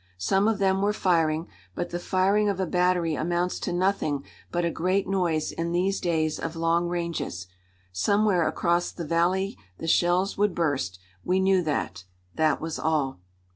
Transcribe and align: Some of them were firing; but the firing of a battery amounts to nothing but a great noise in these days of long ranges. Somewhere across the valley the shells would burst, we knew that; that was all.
Some 0.17 0.47
of 0.47 0.57
them 0.57 0.81
were 0.81 0.93
firing; 0.93 1.47
but 1.75 1.91
the 1.91 1.99
firing 1.99 2.49
of 2.49 2.59
a 2.59 2.65
battery 2.65 3.13
amounts 3.13 3.59
to 3.59 3.71
nothing 3.71 4.25
but 4.51 4.65
a 4.65 4.71
great 4.71 5.07
noise 5.07 5.51
in 5.51 5.73
these 5.73 5.99
days 6.01 6.39
of 6.39 6.55
long 6.55 6.87
ranges. 6.87 7.45
Somewhere 7.91 8.47
across 8.47 8.91
the 8.91 9.05
valley 9.05 9.59
the 9.77 9.87
shells 9.87 10.39
would 10.39 10.55
burst, 10.55 10.97
we 11.23 11.39
knew 11.39 11.61
that; 11.61 12.05
that 12.33 12.59
was 12.59 12.79
all. 12.79 13.19